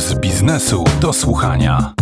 z 0.00 0.14
biznesu 0.14 0.84
do 1.00 1.12
słuchania. 1.12 1.94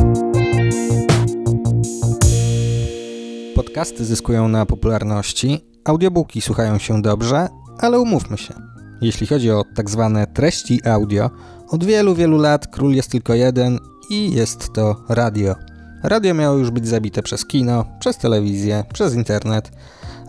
Podcasty 3.55 4.05
zyskują 4.05 4.49
na 4.49 4.67
popularności, 4.67 5.61
audiobooki 5.85 6.41
słuchają 6.41 6.79
się 6.79 7.03
dobrze, 7.03 7.49
ale 7.79 8.01
umówmy 8.01 8.39
się. 8.39 8.55
Jeśli 9.01 9.27
chodzi 9.27 9.51
o 9.51 9.65
tak 9.75 9.91
zwane 9.91 10.27
treści 10.27 10.81
audio, 10.89 11.31
od 11.69 11.85
wielu, 11.85 12.15
wielu 12.15 12.39
lat 12.39 12.67
król 12.67 12.95
jest 12.95 13.11
tylko 13.11 13.35
jeden 13.35 13.79
i 14.11 14.33
jest 14.33 14.73
to 14.73 14.97
radio. 15.09 15.55
Radio 16.03 16.35
miało 16.35 16.57
już 16.57 16.71
być 16.71 16.89
zabite 16.89 17.23
przez 17.23 17.47
kino, 17.47 17.85
przez 18.01 18.19
telewizję, 18.19 18.85
przez 18.93 19.15
internet, 19.15 19.71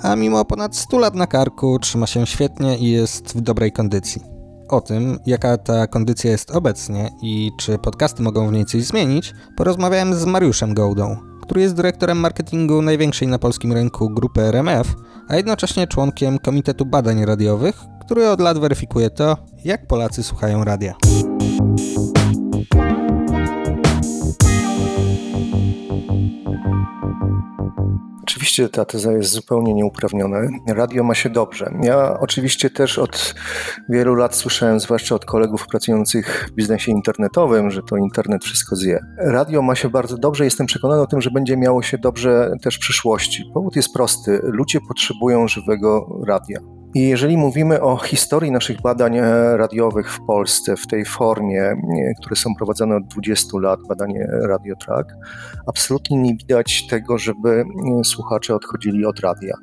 a 0.01 0.15
mimo 0.15 0.45
ponad 0.45 0.75
100 0.75 0.99
lat 0.99 1.15
na 1.15 1.27
karku 1.27 1.79
trzyma 1.79 2.07
się 2.07 2.25
świetnie 2.25 2.77
i 2.77 2.91
jest 2.91 3.37
w 3.37 3.41
dobrej 3.41 3.71
kondycji. 3.71 4.38
O 4.69 4.81
tym, 4.81 5.19
jaka 5.25 5.57
ta 5.57 5.87
kondycja 5.87 6.31
jest 6.31 6.51
obecnie 6.51 7.09
i 7.21 7.51
czy 7.59 7.77
podcasty 7.77 8.23
mogą 8.23 8.47
w 8.47 8.51
niej 8.51 8.65
coś 8.65 8.83
zmienić, 8.83 9.33
porozmawiałem 9.57 10.15
z 10.15 10.25
Mariuszem 10.25 10.73
Gołdą, 10.73 11.17
który 11.41 11.61
jest 11.61 11.75
dyrektorem 11.75 12.17
marketingu 12.17 12.81
największej 12.81 13.27
na 13.27 13.39
polskim 13.39 13.73
rynku 13.73 14.09
grupy 14.09 14.41
RMF, 14.41 14.95
a 15.27 15.35
jednocześnie 15.35 15.87
członkiem 15.87 16.39
Komitetu 16.39 16.85
Badań 16.85 17.25
Radiowych, 17.25 17.83
który 18.05 18.29
od 18.29 18.39
lat 18.39 18.57
weryfikuje 18.57 19.09
to, 19.09 19.37
jak 19.65 19.87
Polacy 19.87 20.23
słuchają 20.23 20.63
radia. 20.63 20.95
Oczywiście 28.49 28.69
ta 28.69 28.85
teza 28.85 29.11
jest 29.11 29.31
zupełnie 29.31 29.73
nieuprawniona. 29.73 30.37
Radio 30.67 31.03
ma 31.03 31.15
się 31.15 31.29
dobrze. 31.29 31.71
Ja 31.81 32.19
oczywiście 32.19 32.69
też 32.69 32.99
od 32.99 33.35
wielu 33.89 34.15
lat 34.15 34.35
słyszałem, 34.35 34.79
zwłaszcza 34.79 35.15
od 35.15 35.25
kolegów 35.25 35.67
pracujących 35.67 36.49
w 36.51 36.55
biznesie 36.55 36.91
internetowym, 36.91 37.71
że 37.71 37.81
to 37.83 37.97
internet 37.97 38.43
wszystko 38.43 38.75
zje. 38.75 38.99
Radio 39.17 39.61
ma 39.61 39.75
się 39.75 39.89
bardzo 39.89 40.17
dobrze. 40.17 40.45
Jestem 40.45 40.67
przekonany 40.67 41.01
o 41.01 41.07
tym, 41.07 41.21
że 41.21 41.31
będzie 41.31 41.57
miało 41.57 41.81
się 41.81 41.97
dobrze 41.97 42.51
też 42.61 42.75
w 42.75 42.79
przyszłości. 42.79 43.43
Powód 43.53 43.75
jest 43.75 43.93
prosty. 43.93 44.39
Ludzie 44.43 44.79
potrzebują 44.87 45.47
żywego 45.47 46.19
radia. 46.27 46.78
I 46.93 47.01
jeżeli 47.01 47.37
mówimy 47.37 47.81
o 47.81 47.97
historii 47.97 48.51
naszych 48.51 48.81
badań 48.81 49.17
e, 49.17 49.57
radiowych 49.57 50.13
w 50.13 50.25
Polsce 50.25 50.75
w 50.77 50.87
tej 50.87 51.05
formie, 51.05 51.61
e, 51.63 51.77
które 52.21 52.35
są 52.35 52.55
prowadzone 52.55 52.95
od 52.95 53.07
20 53.07 53.59
lat, 53.59 53.79
badanie 53.89 54.27
Radiotrack, 54.47 55.09
absolutnie 55.67 56.17
nie 56.17 56.35
widać 56.35 56.87
tego, 56.87 57.17
żeby 57.17 57.65
e, 57.99 58.03
słuchacze 58.03 58.55
odchodzili 58.55 59.05
od 59.05 59.19
radia. 59.19 59.55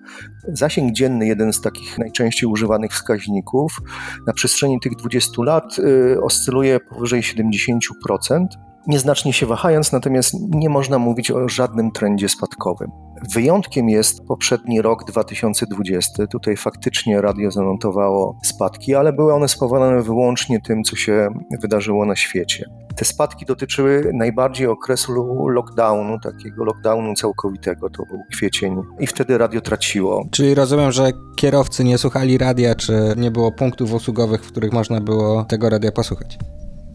Zasięg 0.48 0.92
dzienny, 0.92 1.26
jeden 1.26 1.52
z 1.52 1.60
takich 1.60 1.98
najczęściej 1.98 2.48
używanych 2.48 2.92
wskaźników, 2.92 3.80
na 4.26 4.32
przestrzeni 4.32 4.80
tych 4.80 4.96
20 4.96 5.42
lat 5.42 5.76
oscyluje 6.22 6.80
powyżej 6.80 7.22
70% 7.22 8.46
nieznacznie 8.86 9.32
się 9.32 9.46
wahając, 9.46 9.92
natomiast 9.92 10.34
nie 10.48 10.68
można 10.68 10.98
mówić 10.98 11.30
o 11.30 11.48
żadnym 11.48 11.90
trendzie 11.90 12.28
spadkowym. 12.28 13.05
Wyjątkiem 13.34 13.88
jest 13.88 14.24
poprzedni 14.24 14.82
rok 14.82 15.04
2020. 15.04 16.26
Tutaj 16.26 16.56
faktycznie 16.56 17.20
radio 17.20 17.50
zanotowało 17.50 18.38
spadki, 18.44 18.94
ale 18.94 19.12
były 19.12 19.34
one 19.34 19.48
spowodowane 19.48 20.02
wyłącznie 20.02 20.60
tym, 20.60 20.84
co 20.84 20.96
się 20.96 21.28
wydarzyło 21.62 22.06
na 22.06 22.16
świecie. 22.16 22.64
Te 22.96 23.04
spadki 23.04 23.46
dotyczyły 23.46 24.10
najbardziej 24.14 24.66
okresu 24.66 25.12
lockdownu, 25.48 26.18
takiego 26.20 26.64
lockdownu 26.64 27.14
całkowitego, 27.14 27.90
to 27.90 28.02
był 28.06 28.18
kwiecień 28.32 28.76
i 29.00 29.06
wtedy 29.06 29.38
radio 29.38 29.60
traciło. 29.60 30.24
Czyli 30.30 30.54
rozumiem, 30.54 30.92
że 30.92 31.10
kierowcy 31.36 31.84
nie 31.84 31.98
słuchali 31.98 32.38
radia, 32.38 32.74
czy 32.74 33.14
nie 33.16 33.30
było 33.30 33.52
punktów 33.52 33.92
usługowych, 33.92 34.44
w 34.44 34.48
których 34.48 34.72
można 34.72 35.00
było 35.00 35.44
tego 35.44 35.70
radia 35.70 35.92
posłuchać? 35.92 36.38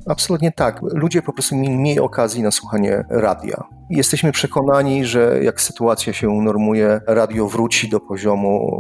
Absolutnie 0.06 0.52
tak. 0.52 0.80
Ludzie 0.82 1.22
po 1.22 1.34
prostu 1.34 1.56
mieli 1.56 1.78
mniej 1.78 2.00
okazji 2.00 2.44
na 2.44 2.52
słuchanie 2.52 3.06
radia. 3.10 3.64
Jesteśmy 3.92 4.32
przekonani, 4.32 5.06
że 5.06 5.40
jak 5.44 5.62
sytuacja 5.62 6.14
się 6.14 6.30
unormuje, 6.30 7.02
radio 7.08 7.48
wróci 7.48 7.90
do 7.90 8.00
poziomu, 8.00 8.72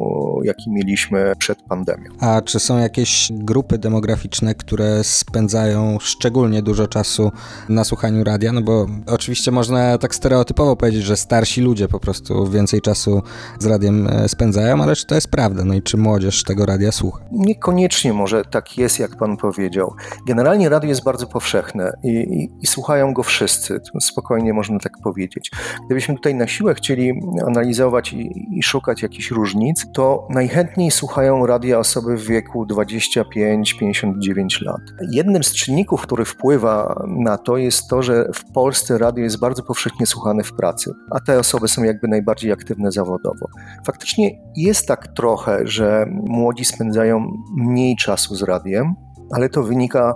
jaki 0.43 0.71
mieliśmy 0.71 1.33
przed 1.37 1.61
pandemią. 1.61 2.11
A 2.19 2.41
czy 2.41 2.59
są 2.59 2.77
jakieś 2.77 3.31
grupy 3.31 3.77
demograficzne, 3.77 4.55
które 4.55 5.03
spędzają 5.03 5.97
szczególnie 5.99 6.61
dużo 6.61 6.87
czasu 6.87 7.31
na 7.69 7.83
słuchaniu 7.83 8.23
radia? 8.23 8.51
No 8.51 8.61
bo 8.61 8.87
oczywiście 9.07 9.51
można 9.51 9.97
tak 9.97 10.15
stereotypowo 10.15 10.75
powiedzieć, 10.75 11.03
że 11.03 11.17
starsi 11.17 11.61
ludzie 11.61 11.87
po 11.87 11.99
prostu 11.99 12.47
więcej 12.47 12.81
czasu 12.81 13.21
z 13.59 13.65
radiem 13.65 14.07
e, 14.07 14.29
spędzają, 14.29 14.83
ale 14.83 14.95
czy 14.95 15.05
to 15.05 15.15
jest 15.15 15.31
prawda? 15.31 15.65
No 15.65 15.73
i 15.73 15.81
czy 15.81 15.97
młodzież 15.97 16.43
tego 16.43 16.65
radia 16.65 16.91
słucha? 16.91 17.19
Niekoniecznie 17.31 18.13
może 18.13 18.45
tak 18.45 18.77
jest, 18.77 18.99
jak 18.99 19.15
pan 19.15 19.37
powiedział. 19.37 19.93
Generalnie 20.27 20.69
radio 20.69 20.89
jest 20.89 21.03
bardzo 21.03 21.27
powszechne 21.27 21.91
i, 22.03 22.09
i, 22.09 22.49
i 22.61 22.67
słuchają 22.67 23.13
go 23.13 23.23
wszyscy. 23.23 23.79
Spokojnie 24.01 24.53
można 24.53 24.79
tak 24.79 25.00
powiedzieć. 25.01 25.51
Gdybyśmy 25.85 26.15
tutaj 26.15 26.35
na 26.35 26.47
siłę 26.47 26.73
chcieli 26.73 27.21
analizować 27.47 28.13
i, 28.13 28.57
i 28.57 28.63
szukać 28.63 29.01
jakichś 29.01 29.31
różnic, 29.31 29.85
to 29.93 30.27
najchętniej 30.29 30.91
słuchają 30.91 31.45
radia 31.45 31.79
osoby 31.79 32.17
w 32.17 32.25
wieku 32.25 32.65
25-59 32.65 34.65
lat. 34.65 34.81
Jednym 35.11 35.43
z 35.43 35.53
czynników, 35.53 36.01
który 36.01 36.25
wpływa 36.25 37.05
na 37.07 37.37
to, 37.37 37.57
jest 37.57 37.87
to, 37.87 38.03
że 38.03 38.29
w 38.33 38.51
Polsce 38.51 38.97
radio 38.97 39.23
jest 39.23 39.39
bardzo 39.39 39.63
powszechnie 39.63 40.05
słuchane 40.05 40.43
w 40.43 40.53
pracy, 40.53 40.91
a 41.11 41.19
te 41.19 41.39
osoby 41.39 41.67
są 41.67 41.83
jakby 41.83 42.07
najbardziej 42.07 42.51
aktywne 42.51 42.91
zawodowo. 42.91 43.47
Faktycznie 43.85 44.31
jest 44.55 44.87
tak 44.87 45.07
trochę, 45.07 45.67
że 45.67 46.05
młodzi 46.09 46.65
spędzają 46.65 47.31
mniej 47.55 47.95
czasu 47.95 48.35
z 48.35 48.43
radiem, 48.43 48.93
ale 49.31 49.49
to 49.49 49.63
wynika 49.63 50.13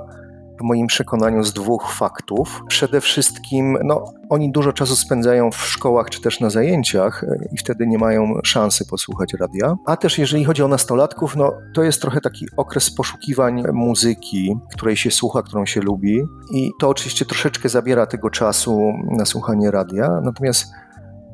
w 0.59 0.63
moim 0.63 0.87
przekonaniu 0.87 1.43
z 1.43 1.53
dwóch 1.53 1.91
faktów. 1.91 2.61
Przede 2.67 3.01
wszystkim, 3.01 3.77
no, 3.83 4.13
oni 4.29 4.51
dużo 4.51 4.73
czasu 4.73 4.95
spędzają 4.95 5.51
w 5.51 5.57
szkołach 5.57 6.09
czy 6.09 6.21
też 6.21 6.39
na 6.39 6.49
zajęciach 6.49 7.23
e, 7.23 7.49
i 7.51 7.57
wtedy 7.57 7.87
nie 7.87 7.97
mają 7.97 8.33
szansy 8.43 8.85
posłuchać 8.85 9.33
radia. 9.33 9.75
A 9.85 9.97
też 9.97 10.17
jeżeli 10.17 10.45
chodzi 10.45 10.63
o 10.63 10.67
nastolatków, 10.67 11.35
no, 11.35 11.53
to 11.73 11.83
jest 11.83 12.01
trochę 12.01 12.21
taki 12.21 12.45
okres 12.57 12.95
poszukiwań 12.95 13.63
muzyki, 13.73 14.55
której 14.73 14.97
się 14.97 15.11
słucha, 15.11 15.41
którą 15.41 15.65
się 15.65 15.81
lubi 15.81 16.21
i 16.51 16.71
to 16.79 16.89
oczywiście 16.89 17.25
troszeczkę 17.25 17.69
zabiera 17.69 18.05
tego 18.05 18.29
czasu 18.29 18.93
na 19.17 19.25
słuchanie 19.25 19.71
radia. 19.71 20.21
Natomiast 20.23 20.65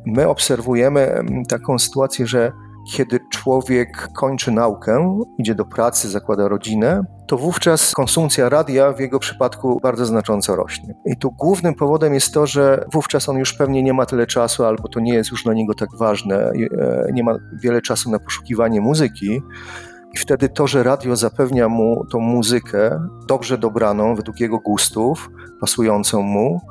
my 0.05 0.27
obserwujemy 0.27 1.23
taką 1.49 1.79
sytuację, 1.79 2.27
że 2.27 2.51
kiedy 2.83 3.19
człowiek 3.29 4.07
kończy 4.15 4.51
naukę, 4.51 5.23
idzie 5.37 5.55
do 5.55 5.65
pracy, 5.65 6.09
zakłada 6.09 6.47
rodzinę, 6.47 7.03
to 7.27 7.37
wówczas 7.37 7.91
konsumpcja 7.93 8.49
radia 8.49 8.93
w 8.93 8.99
jego 8.99 9.19
przypadku 9.19 9.79
bardzo 9.83 10.05
znacząco 10.05 10.55
rośnie. 10.55 10.93
I 11.05 11.17
tu 11.17 11.31
głównym 11.31 11.73
powodem 11.73 12.13
jest 12.13 12.33
to, 12.33 12.47
że 12.47 12.85
wówczas 12.93 13.29
on 13.29 13.37
już 13.37 13.53
pewnie 13.53 13.83
nie 13.83 13.93
ma 13.93 14.05
tyle 14.05 14.27
czasu, 14.27 14.65
albo 14.65 14.87
to 14.87 14.99
nie 14.99 15.13
jest 15.13 15.31
już 15.31 15.43
dla 15.43 15.53
niego 15.53 15.73
tak 15.73 15.89
ważne, 15.97 16.51
e, 16.79 17.07
nie 17.13 17.23
ma 17.23 17.35
wiele 17.53 17.81
czasu 17.81 18.11
na 18.11 18.19
poszukiwanie 18.19 18.81
muzyki. 18.81 19.41
I 20.13 20.17
wtedy 20.17 20.49
to, 20.49 20.67
że 20.67 20.83
radio 20.83 21.15
zapewnia 21.15 21.69
mu 21.69 22.05
tą 22.11 22.19
muzykę 22.19 22.99
dobrze 23.27 23.57
dobraną, 23.57 24.15
według 24.15 24.39
jego 24.39 24.59
gustów, 24.59 25.29
pasującą 25.59 26.21
mu, 26.21 26.61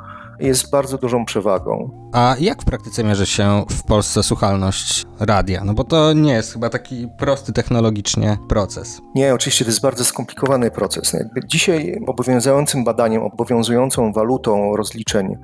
jest 0.41 0.71
bardzo 0.71 0.99
dużą 0.99 1.25
przewagą. 1.25 1.91
A 2.12 2.37
jak 2.41 2.62
w 2.62 2.65
praktyce 2.65 3.05
mierzy 3.05 3.27
się 3.27 3.65
w 3.71 3.83
Polsce 3.83 4.23
słuchalność 4.23 5.06
radia? 5.21 5.65
No 5.65 5.75
bo 5.75 5.84
to 5.84 6.12
nie 6.12 6.33
jest 6.33 6.53
chyba 6.53 6.71
taki 6.71 7.09
prosty 7.19 7.53
technologicznie 7.53 8.39
proces. 8.49 9.01
Nie, 9.15 9.34
oczywiście 9.34 9.65
to 9.65 9.71
jest 9.71 9.83
bardzo 9.83 10.05
skomplikowany 10.05 10.71
proces. 10.71 11.12
Jakby 11.12 11.41
dzisiaj 11.47 12.01
obowiązującym 12.06 12.84
badaniem, 12.84 13.23
obowiązującą 13.23 14.12
walutą 14.12 14.77
rozliczeń 14.77 15.37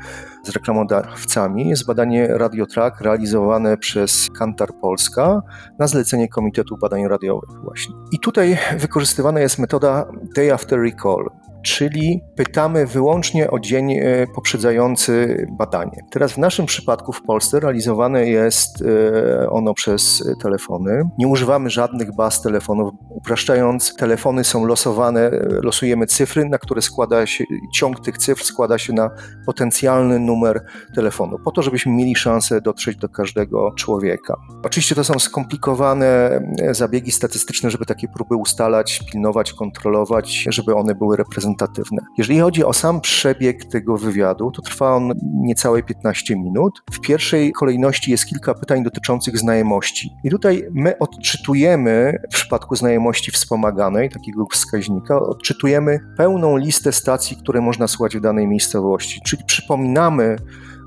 z 0.45 0.51
reklamodawcami 0.51 1.69
jest 1.69 1.87
badanie 1.87 2.29
Radiotrack 2.29 3.01
realizowane 3.01 3.77
przez 3.77 4.29
Kantar 4.39 4.69
Polska 4.81 5.43
na 5.79 5.87
zlecenie 5.87 6.29
Komitetu 6.29 6.77
Badań 6.77 7.09
Radiowych 7.09 7.63
właśnie. 7.65 7.95
I 8.13 8.19
tutaj 8.19 8.59
wykorzystywana 8.79 9.41
jest 9.41 9.59
metoda 9.59 10.07
Day 10.37 10.55
After 10.55 10.81
Recall 10.81 11.31
czyli 11.67 12.23
pytamy 12.37 12.87
wyłącznie 12.87 13.51
o 13.51 13.59
dzień 13.61 13.93
e, 13.93 14.27
poprzedzający 14.35 15.47
badanie. 15.59 16.01
Teraz 16.11 16.33
w 16.33 16.39
naszym 16.39 16.67
przypadku 16.67 17.13
w 17.13 17.23
Polsce 17.23 17.61
realizowane 17.61 18.27
jest 18.27 18.83
e, 18.83 19.51
ono 19.51 19.75
przez 19.75 20.25
telefony. 20.43 21.03
Nie 21.19 21.29
używamy 21.29 21.71
żadnych 21.71 22.17
baz 22.17 22.43
telefonów. 22.43 22.95
Upraszczając, 23.11 23.97
telefony 23.97 24.45
są 24.45 24.67
losowane, 24.67 25.21
e, 25.21 25.49
losujemy 25.63 26.07
cyfry, 26.07 26.49
na 26.49 26.59
które 26.59 26.83
składa 26.83 27.27
się, 27.27 27.45
ciąg 27.75 28.01
tych 28.01 28.19
cyfr 28.19 28.45
składa 28.45 28.79
się 28.79 28.93
na 28.93 29.11
potencjalny 29.47 30.19
numer 30.19 30.65
telefonu, 30.95 31.39
po 31.45 31.51
to, 31.51 31.63
żebyśmy 31.63 31.93
mieli 31.93 32.17
szansę 32.17 32.61
dotrzeć 32.61 32.97
do 32.97 33.09
każdego 33.09 33.73
człowieka. 33.77 34.37
Oczywiście 34.65 34.95
to 34.95 35.05
są 35.05 35.19
skomplikowane 35.19 36.41
zabiegi 36.71 37.13
statystyczne, 37.13 37.71
żeby 37.71 37.87
takie 37.87 38.09
próby 38.09 38.37
ustalać, 38.37 39.01
pilnować, 39.13 39.53
kontrolować, 39.53 40.47
żeby 40.51 40.75
one 40.75 40.95
były 40.95 41.17
reprezentatywne 41.17 41.56
reprezentatywne. 41.57 42.03
Jeżeli 42.19 42.41
chodzi 42.41 42.65
o 42.65 42.73
sam 42.73 43.01
przebieg 43.01 43.65
tego 43.65 43.97
wywiadu, 43.97 44.51
to 44.51 44.63
trwa 44.63 44.95
on 44.95 45.13
niecałe 45.33 45.83
15 45.83 46.37
minut. 46.37 46.83
W 46.93 47.01
pierwszej 47.01 47.53
kolejności 47.53 48.11
jest 48.11 48.27
kilka 48.27 48.55
pytań 48.55 48.85
dotyczących 48.85 49.39
znajomości. 49.39 50.11
I 50.25 50.31
tutaj 50.31 50.63
my 50.73 50.99
odczytujemy 50.99 52.19
w 52.33 52.35
przypadku 52.35 52.77
znajomości 52.77 53.31
wspomaganej, 53.31 54.11
takiego 54.11 54.47
wskaźnika, 54.53 55.21
odczytujemy 55.21 56.01
pełną 56.17 56.57
listę 56.57 56.93
stacji, 56.93 57.37
które 57.37 57.61
można 57.61 57.89
słuchać 57.89 58.17
w 58.17 58.21
danej 58.21 58.47
miejscowości. 58.47 59.21
Czyli 59.25 59.45
przypominamy 59.47 60.37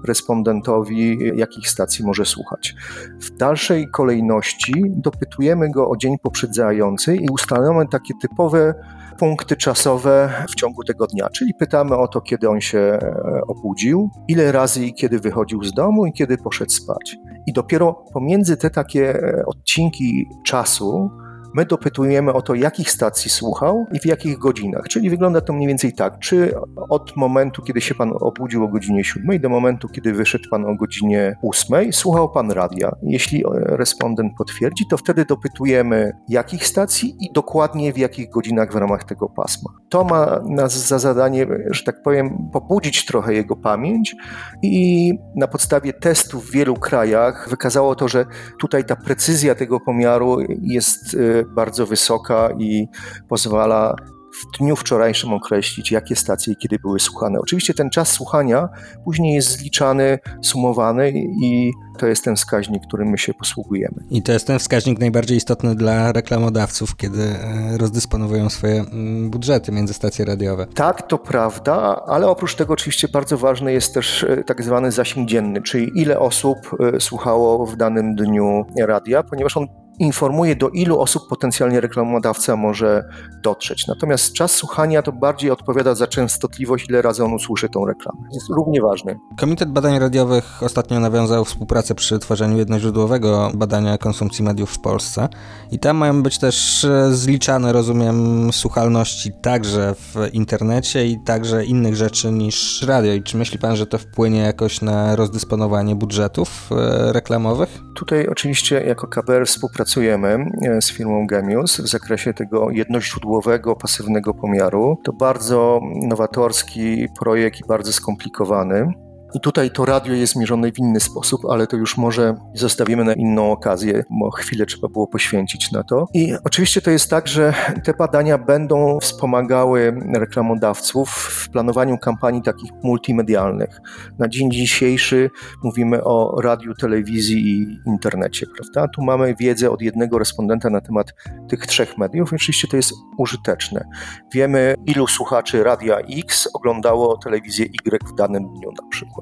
respondentowi, 0.08 1.18
jakich 1.36 1.70
stacji 1.70 2.06
może 2.06 2.26
słuchać. 2.26 2.76
W 3.22 3.38
dalszej 3.38 3.88
kolejności 3.92 4.74
dopytujemy 4.88 5.72
go 5.72 5.90
o 5.90 5.98
dzień 5.98 6.18
poprzedzający 6.24 7.16
i 7.16 7.30
ustalamy 7.30 7.88
takie 7.88 8.14
typowe 8.22 8.74
punkty 9.20 9.56
czasowe 9.56 10.46
w 10.50 10.56
ciągu 10.56 10.84
tego 10.84 11.08
dnia, 11.08 11.30
czyli 11.30 11.54
pytamy 11.54 11.98
o 11.98 12.08
to, 12.08 12.22
kiedy 12.22 12.50
on 12.50 12.62
się 12.62 12.80
e, 12.80 13.42
obudził, 13.48 14.10
ile 14.28 14.52
razy 14.52 14.86
i 14.86 14.94
kiedy 14.94 15.20
wychodził 15.20 15.64
z 15.64 15.74
domu 15.74 16.06
i 16.06 16.14
kiedy 16.14 16.38
poszedł 16.38 16.72
spać. 16.72 17.18
I 17.48 17.54
dopiero 17.54 17.94
pomiędzy 18.14 18.58
te 18.58 18.70
takie 18.70 19.16
e, 19.16 19.44
odcinki 19.46 20.30
czasu 20.46 21.10
My 21.54 21.66
dopytujemy 21.66 22.34
o 22.34 22.42
to, 22.42 22.56
jakich 22.56 22.92
stacji 22.92 23.32
słuchał 23.32 23.86
i 23.94 24.00
w 24.00 24.06
jakich 24.06 24.38
godzinach. 24.38 24.88
Czyli 24.90 25.10
wygląda 25.10 25.42
to 25.42 25.54
mniej 25.54 25.68
więcej 25.68 25.94
tak, 25.94 26.20
czy 26.20 26.54
od 26.90 27.16
momentu, 27.16 27.62
kiedy 27.62 27.82
się 27.82 27.96
pan 27.96 28.14
obudził 28.20 28.64
o 28.64 28.68
godzinie 28.68 29.04
7 29.04 29.40
do 29.40 29.50
momentu, 29.50 29.88
kiedy 29.88 30.14
wyszedł 30.14 30.44
pan 30.52 30.66
o 30.66 30.76
godzinie 30.76 31.38
8, 31.44 31.94
słuchał 31.94 32.32
pan 32.32 32.52
radia. 32.52 32.92
Jeśli 33.04 33.44
respondent 33.54 34.34
potwierdzi, 34.38 34.86
to 34.90 34.98
wtedy 34.98 35.26
dopytujemy, 35.26 36.12
jakich 36.30 36.68
stacji 36.68 37.16
i 37.20 37.34
dokładnie 37.34 37.94
w 37.94 37.98
jakich 37.98 38.30
godzinach 38.30 38.72
w 38.72 38.76
ramach 38.76 39.04
tego 39.04 39.30
pasma. 39.30 39.70
To 39.90 40.04
ma 40.04 40.40
nas 40.50 40.88
za 40.88 41.00
zadanie, 41.00 41.48
że 41.72 41.84
tak 41.84 42.04
powiem, 42.04 42.50
pobudzić 42.54 43.06
trochę 43.06 43.34
jego 43.34 43.56
pamięć 43.56 44.16
i 44.62 45.14
na 45.36 45.48
podstawie 45.48 45.94
testów 45.94 46.46
w 46.48 46.52
wielu 46.52 46.76
krajach 46.76 47.50
wykazało 47.50 47.96
to, 47.96 48.08
że 48.08 48.26
tutaj 48.60 48.86
ta 48.86 48.96
precyzja 48.96 49.56
tego 49.56 49.80
pomiaru 49.80 50.38
jest 50.62 51.14
y, 51.14 51.39
bardzo 51.46 51.86
wysoka 51.86 52.50
i 52.60 52.88
pozwala 53.30 53.96
w 54.34 54.58
dniu 54.58 54.76
wczorajszym 54.76 55.34
określić, 55.34 55.92
jakie 55.92 56.16
stacje 56.16 56.54
i 56.54 56.56
kiedy 56.56 56.80
były 56.80 57.00
słuchane. 57.00 57.40
Oczywiście 57.40 57.74
ten 57.74 57.90
czas 57.90 58.10
słuchania 58.12 58.70
później 59.04 59.36
jest 59.36 59.50
zliczany, 59.50 60.20
sumowany 60.42 61.14
i 61.44 61.72
to 61.98 62.08
jest 62.08 62.24
ten 62.24 62.36
wskaźnik, 62.36 62.84
którym 62.88 63.08
my 63.08 63.18
się 63.18 63.34
posługujemy. 63.34 63.96
I 64.10 64.22
to 64.22 64.32
jest 64.32 64.48
ten 64.48 64.60
wskaźnik 64.60 65.00
najbardziej 65.00 65.38
istotny 65.38 65.76
dla 65.76 66.12
reklamodawców, 66.12 66.96
kiedy 66.96 67.24
e, 67.24 67.78
rozdysponowują 67.78 68.50
swoje 68.50 68.80
mm, 68.80 69.30
budżety 69.30 69.72
między 69.72 69.94
stacje 69.94 70.26
radiowe. 70.26 70.68
Tak, 70.76 71.08
to 71.08 71.18
prawda, 71.18 72.04
ale 72.08 72.28
oprócz 72.28 72.56
tego 72.56 72.74
oczywiście 72.74 73.08
bardzo 73.08 73.38
ważny 73.38 73.74
jest 73.74 73.94
też 73.94 74.24
e, 74.24 74.44
tak 74.44 74.64
zwany 74.64 74.92
zasięg 74.92 75.30
dzienny, 75.30 75.62
czyli 75.62 75.92
ile 75.96 76.20
osób 76.20 76.58
e, 76.96 77.00
słuchało 77.00 77.66
w 77.66 77.76
danym 77.76 78.16
dniu 78.16 78.66
radia, 78.80 79.24
ponieważ 79.24 79.58
on 79.58 79.68
informuje, 80.00 80.56
do 80.56 80.70
ilu 80.70 81.00
osób 81.00 81.28
potencjalnie 81.30 81.82
reklamodawca 81.82 82.56
może 82.56 83.04
dotrzeć. 83.44 83.88
Natomiast 83.88 84.34
czas 84.34 84.52
słuchania 84.52 85.02
to 85.02 85.12
bardziej 85.12 85.52
odpowiada 85.52 85.96
za 85.96 86.08
częstotliwość, 86.08 86.90
ile 86.90 87.02
razy 87.02 87.24
on 87.24 87.34
usłyszy 87.34 87.70
tą 87.70 87.86
reklamę. 87.86 88.20
Jest 88.34 88.50
równie 88.50 88.82
ważny. 88.82 89.20
Komitet 89.38 89.72
Badań 89.72 90.00
Radiowych 90.00 90.64
ostatnio 90.64 91.00
nawiązał 91.00 91.46
współpracę 91.46 91.96
przy 91.96 92.20
tworzeniu 92.20 92.58
jednoźródłowego 92.58 93.52
badania 93.54 93.98
konsumpcji 93.98 94.44
mediów 94.44 94.72
w 94.72 94.82
Polsce 94.82 95.30
i 95.72 95.80
tam 95.80 95.98
mają 95.98 96.24
być 96.24 96.40
też 96.40 96.84
e, 96.84 97.14
zliczane, 97.14 97.74
rozumiem, 97.74 98.50
słuchalności 98.54 99.32
także 99.42 99.96
w 99.96 100.16
internecie 100.34 101.08
i 101.08 101.24
także 101.24 101.66
innych 101.66 101.96
rzeczy 101.96 102.32
niż 102.32 102.82
radio. 102.82 103.14
I 103.14 103.24
czy 103.24 103.38
myśli 103.38 103.60
pan, 103.60 103.76
że 103.76 103.88
to 103.88 103.98
wpłynie 103.98 104.40
jakoś 104.40 104.82
na 104.82 105.16
rozdysponowanie 105.16 105.96
budżetów 105.96 106.70
e, 106.72 107.14
reklamowych? 107.14 107.80
Tutaj 107.96 108.28
oczywiście 108.28 108.82
jako 108.82 109.08
KBR 109.08 109.46
współpracujemy 109.46 109.89
pracujemy 109.90 110.46
e, 110.66 110.82
z 110.82 110.92
firmą 110.92 111.28
Gemius 111.28 111.82
w 111.82 111.88
zakresie 111.88 112.34
tego 112.34 112.72
jednoźródłowego, 112.72 113.76
pasywnego 113.76 114.34
pomiaru. 114.34 114.98
To 115.04 115.14
bardzo 115.14 115.82
nowatorski 116.08 117.08
projekt 117.20 117.60
i 117.60 117.68
bardzo 117.68 117.94
skomplikowany. 117.94 118.92
I 119.34 119.40
tutaj 119.40 119.72
to 119.72 119.86
radio 119.86 120.14
jest 120.14 120.36
mierzone 120.36 120.72
w 120.72 120.80
inny 120.80 121.00
sposób, 121.00 121.42
ale 121.50 121.68
to 121.68 121.78
już 121.78 121.98
może 121.98 122.36
zostawimy 122.54 123.04
na 123.04 123.14
inną 123.14 123.52
okazję, 123.52 124.04
bo 124.10 124.32
chwilę 124.32 124.66
trzeba 124.66 124.88
było 124.88 125.08
poświęcić 125.08 125.72
na 125.72 125.84
to. 125.84 126.08
I 126.14 126.34
oczywiście 126.44 126.82
to 126.82 126.92
jest 126.92 127.10
tak, 127.10 127.28
że 127.28 127.54
te 127.84 127.94
badania 127.94 128.38
będą 128.38 129.00
wspomagały 129.00 130.02
reklamodawców 130.14 131.10
w 131.10 131.50
planowaniu 131.50 131.98
kampanii 131.98 132.42
takich 132.42 132.72
multimedialnych. 132.84 133.80
Na 134.20 134.28
dzień 134.28 134.52
dzisiejszy 134.52 135.30
mówimy 135.64 136.04
o 136.04 136.42
radiu, 136.42 136.74
telewizji 136.74 137.48
i 137.48 137.80
internecie, 137.90 138.46
prawda? 138.58 138.88
Tu 138.96 139.04
mamy 139.04 139.36
wiedzę 139.40 139.72
od 139.72 139.82
jednego 139.82 140.20
respondenta 140.20 140.70
na 140.70 140.82
temat 140.82 141.14
tych 141.50 141.66
trzech 141.66 141.98
mediów 141.98 142.32
i 142.32 142.36
oczywiście 142.36 142.68
to 142.68 142.78
jest 142.78 142.94
użyteczne. 143.18 143.86
Wiemy, 144.34 144.76
ilu 144.86 145.08
słuchaczy 145.08 145.64
radia 145.64 145.98
X 145.98 146.50
oglądało 146.54 147.18
telewizję 147.18 147.66
Y 147.66 148.08
w 148.08 148.16
danym 148.16 148.44
dniu 148.54 148.72
na 148.82 148.90
przykład. 148.90 149.19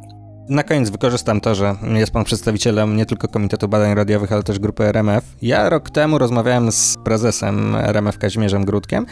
Na 0.49 0.63
koniec 0.63 0.89
wykorzystam 0.89 1.41
to, 1.41 1.55
że 1.55 1.75
jest 1.93 2.11
pan 2.11 2.23
przedstawicielem 2.23 2.97
nie 2.97 3.05
tylko 3.05 3.27
Komitetu 3.27 3.67
Badań 3.67 3.95
Radiowych, 3.95 4.31
ale 4.31 4.43
też 4.43 4.59
grupy 4.59 4.83
RMF. 4.83 5.23
Ja 5.41 5.69
rok 5.69 5.89
temu 5.89 6.17
rozmawiałem 6.17 6.71
z 6.71 6.97
prezesem 7.03 7.75
RMF 7.75 8.17
Kazimierzem 8.17 8.65
Grudkiem 8.65 9.05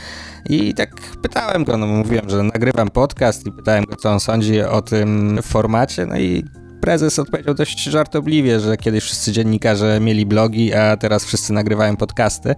i 0.50 0.74
tak 0.74 0.90
pytałem 1.22 1.64
go, 1.64 1.78
no 1.78 1.88
mówiłem, 1.88 2.30
że 2.30 2.44
nagrywam 2.44 2.90
podcast 2.90 3.48
i 3.48 3.52
pytałem 3.52 3.86
go, 3.86 3.96
co 3.96 4.12
on 4.12 4.20
sądzi 4.20 4.62
o 4.62 4.82
tym 4.82 5.40
formacie, 5.44 6.06
no 6.06 6.18
i 6.18 6.46
prezes 6.82 7.20
odpowiedział 7.20 7.54
dość 7.54 7.84
żartobliwie, 7.84 8.60
że 8.60 8.78
kiedyś 8.78 9.04
wszyscy 9.04 9.32
dziennikarze 9.32 10.00
mieli 10.00 10.26
blogi, 10.26 10.74
a 10.74 10.98
teraz 10.98 11.26
wszyscy 11.26 11.54
nagrywają 11.54 11.98
podcasty. 11.98 12.56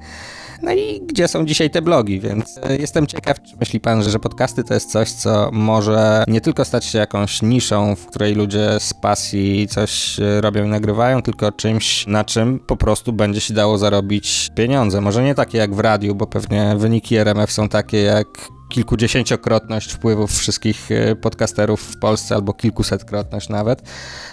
No 0.61 0.73
i 0.73 1.01
gdzie 1.01 1.27
są 1.27 1.45
dzisiaj 1.45 1.69
te 1.69 1.81
blogi, 1.81 2.19
więc 2.19 2.59
e, 2.63 2.77
jestem 2.77 3.07
ciekaw, 3.07 3.41
czy 3.41 3.55
myśli 3.59 3.79
pan, 3.79 4.03
że 4.03 4.19
podcasty 4.19 4.63
to 4.63 4.73
jest 4.73 4.91
coś, 4.91 5.11
co 5.11 5.49
może 5.53 6.23
nie 6.27 6.41
tylko 6.41 6.65
stać 6.65 6.85
się 6.85 6.97
jakąś 6.97 7.41
niszą, 7.41 7.95
w 7.95 8.05
której 8.05 8.35
ludzie 8.35 8.69
z 8.79 8.93
pasji 8.93 9.67
coś 9.67 10.19
e, 10.19 10.41
robią 10.41 10.65
i 10.65 10.67
nagrywają, 10.69 11.21
tylko 11.21 11.51
czymś, 11.51 12.07
na 12.07 12.25
czym 12.25 12.59
po 12.59 12.77
prostu 12.77 13.13
będzie 13.13 13.41
się 13.41 13.53
dało 13.53 13.77
zarobić 13.77 14.49
pieniądze. 14.55 15.01
Może 15.01 15.23
nie 15.23 15.35
takie 15.35 15.57
jak 15.57 15.75
w 15.75 15.79
radiu, 15.79 16.15
bo 16.15 16.27
pewnie 16.27 16.75
wyniki 16.77 17.15
RMF 17.15 17.51
są 17.51 17.69
takie 17.69 18.01
jak 18.01 18.27
kilkudziesięciokrotność 18.69 19.93
wpływów 19.93 20.31
wszystkich 20.31 20.91
e, 20.91 21.15
podcasterów 21.15 21.81
w 21.81 21.99
Polsce, 21.99 22.35
albo 22.35 22.53
kilkusetkrotność 22.53 23.49
nawet. 23.49 23.81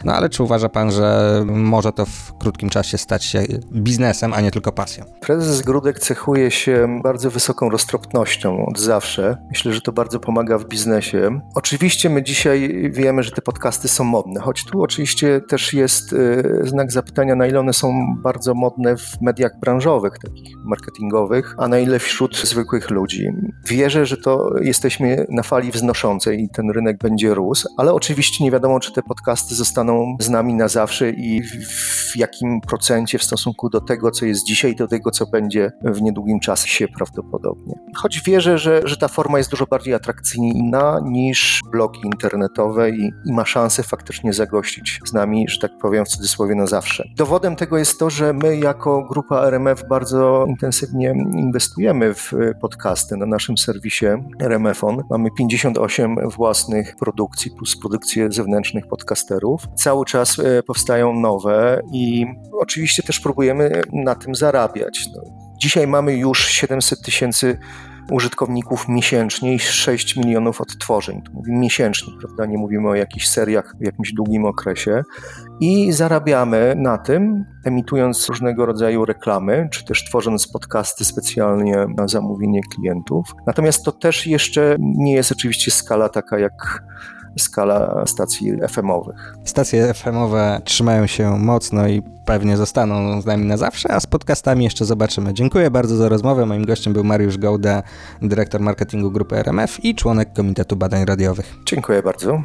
No 0.05 0.13
ale 0.13 0.29
czy 0.29 0.43
uważa 0.43 0.69
pan, 0.69 0.93
że 0.93 1.43
może 1.47 1.93
to 1.93 2.07
w 2.07 2.39
krótkim 2.39 2.71
czasie 2.71 2.99
stać 2.99 3.25
się 3.25 3.45
biznesem, 3.73 4.33
a 4.35 4.41
nie 4.41 4.51
tylko 4.51 4.73
pasją? 4.73 5.05
Prezes 5.21 5.63
Grudek 5.63 5.99
cechuje 5.99 6.51
się 6.51 7.01
bardzo 7.03 7.31
wysoką 7.31 7.71
roztropnością 7.71 8.67
od 8.67 8.79
zawsze. 8.79 9.37
Myślę, 9.49 9.73
że 9.73 9.81
to 9.81 9.93
bardzo 9.93 10.21
pomaga 10.21 10.59
w 10.59 10.65
biznesie. 10.65 11.41
Oczywiście 11.55 12.11
my 12.11 12.23
dzisiaj 12.23 12.91
wiemy, 12.91 13.23
że 13.23 13.31
te 13.31 13.43
podcasty 13.43 13.89
są 13.89 14.05
modne, 14.05 14.41
choć 14.41 14.65
tu 14.65 14.83
oczywiście 14.83 15.41
też 15.49 15.73
jest 15.73 16.13
e, 16.13 16.17
znak 16.67 16.93
zapytania, 16.93 17.35
na 17.35 17.47
ile 17.47 17.61
one 17.61 17.73
są 17.73 18.17
bardzo 18.23 18.55
modne 18.55 18.97
w 18.97 19.21
mediach 19.21 19.61
branżowych, 19.61 20.19
takich 20.19 20.57
marketingowych, 20.65 21.55
a 21.59 21.69
na 21.69 21.79
ile 21.79 21.99
wśród 21.99 22.37
zwykłych 22.37 22.91
ludzi. 22.91 23.29
Wierzę, 23.67 24.07
że 24.07 24.17
to 24.25 24.51
jesteśmy 24.61 25.27
na 25.29 25.43
fali 25.43 25.71
wznoszącej 25.71 26.43
i 26.43 26.49
ten 26.49 26.71
rynek 26.71 26.99
będzie 26.99 27.35
rósł, 27.35 27.69
ale 27.77 27.93
oczywiście 27.93 28.45
nie 28.45 28.51
wiadomo, 28.51 28.81
czy 28.81 28.93
te 28.93 29.03
podcasty 29.03 29.55
zostaną 29.55 30.17
z 30.21 30.29
nami 30.29 30.55
na 30.55 30.69
zawsze 30.69 31.11
i 31.11 31.43
w 31.43 32.17
jakim 32.17 32.61
procencie 32.61 33.19
w 33.19 33.25
stosunku 33.25 33.71
do 33.71 33.81
tego, 33.81 34.11
co 34.11 34.27
jest 34.27 34.47
dzisiaj, 34.47 34.77
do 34.77 34.89
tego, 34.89 35.11
co 35.11 35.27
będzie 35.27 35.73
w 35.83 36.03
niedługim 36.03 36.41
czasie 36.41 36.89
prawdopodobnie. 36.89 37.75
Choć 37.97 38.21
wierzę, 38.21 38.59
że, 38.59 38.83
że 38.85 38.97
ta 38.97 39.09
forma 39.09 39.39
jest 39.39 39.51
dużo 39.51 39.67
bardziej 39.67 39.95
atrakcyjna 39.95 41.01
niż 41.05 41.61
blogi 41.73 42.01
internetowe 42.05 42.91
i, 42.91 43.13
i 43.27 43.33
ma 43.33 43.45
szansę 43.45 43.83
faktycznie 43.83 44.33
zagościć 44.33 45.01
z 45.07 45.13
nami, 45.13 45.49
że 45.49 45.59
tak 45.59 45.79
powiem 45.81 46.05
w 46.05 46.09
cudzysłowie, 46.09 46.55
na 46.55 46.67
zawsze. 46.67 47.05
Dowodem 47.17 47.57
tego 47.57 47.79
jest 47.79 47.99
to, 47.99 48.11
że 48.11 48.33
my 48.33 48.57
jako 48.57 49.03
grupa 49.03 49.47
RMF 49.47 49.89
bardzo 49.89 50.45
intensywnie 50.49 51.15
inwestujemy 51.33 52.15
w 52.15 52.33
podcasty 52.61 53.17
na 53.17 53.27
naszym 53.27 53.59
serwisie 53.59 54.14
RMFON. 54.41 55.03
Mamy 55.11 55.31
58 55.31 56.31
własnych 56.31 56.97
produkcji 56.97 57.51
plus 57.51 57.77
produkcje 57.77 58.33
zewnętrznych 58.33 58.87
podcasterów. 58.87 59.63
Cały 59.75 60.05
czas 60.05 60.39
e, 60.39 60.63
powstają 60.63 61.15
nowe 61.15 61.83
i 61.93 62.27
oczywiście 62.53 63.03
też 63.03 63.21
próbujemy 63.21 63.83
na 63.93 64.15
tym 64.15 64.35
zarabiać. 64.35 65.07
No, 65.15 65.23
dzisiaj 65.59 65.87
mamy 65.87 66.17
już 66.17 66.49
700 66.49 67.03
tysięcy 67.03 67.59
użytkowników 68.11 68.89
miesięcznie 68.89 69.55
i 69.55 69.59
6 69.59 70.17
milionów 70.17 70.61
odtworzeń. 70.61 71.23
Mówimy 71.33 71.59
miesięcznie, 71.59 72.13
prawda? 72.21 72.47
Nie 72.47 72.59
mówimy 72.59 72.89
o 72.89 72.95
jakichś 72.95 73.27
seriach 73.27 73.75
w 73.81 73.85
jakimś 73.85 74.13
długim 74.13 74.45
okresie. 74.45 75.03
I 75.61 75.93
zarabiamy 75.93 76.75
na 76.77 76.99
tym, 76.99 77.45
emitując 77.65 78.29
różnego 78.29 78.67
rodzaju 78.67 79.05
reklamy, 79.05 79.69
czy 79.71 79.85
też 79.85 80.05
tworząc 80.05 80.49
podcasty 80.49 81.05
specjalnie 81.05 81.87
na 81.97 82.09
zamówienie 82.09 82.61
klientów. 82.75 83.35
Natomiast 83.47 83.85
to 83.85 83.93
też 83.93 84.27
jeszcze 84.27 84.77
nie 84.81 85.15
jest 85.15 85.33
oczywiście 85.33 85.71
skala 85.71 86.09
taka 86.09 86.39
jak 86.39 86.83
skala 87.37 88.07
stacji 88.07 88.53
FM-owych. 88.69 89.35
Stacje 89.45 89.95
FM-owe 89.95 90.61
trzymają 90.65 91.07
się 91.07 91.39
mocno 91.39 91.89
i 91.89 92.03
pewnie 92.25 92.57
zostaną 92.57 93.21
z 93.21 93.27
nami 93.27 93.47
na 93.47 93.57
zawsze, 93.57 93.93
a 93.93 94.01
z 94.01 94.07
podcastami 94.07 94.65
jeszcze 94.65 94.85
zobaczymy. 94.85 95.35
Dziękuję 95.35 95.71
bardzo 95.71 95.97
za 95.97 96.09
rozmowę. 96.09 96.47
Moim 96.47 96.65
gościem 96.65 96.93
był 96.93 97.05
Mariusz 97.05 97.39
Gołda, 97.39 97.83
dyrektor 98.23 98.61
marketingu 98.61 99.11
grupy 99.11 99.37
RMF 99.37 99.85
i 99.85 99.95
członek 99.95 100.33
Komitetu 100.33 100.77
Badań 100.77 101.05
Radiowych. 101.05 101.55
Dziękuję 101.67 102.03
bardzo. 102.03 102.43